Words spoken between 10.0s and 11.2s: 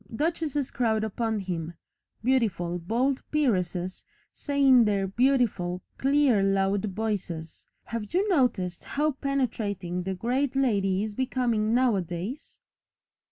the great lady is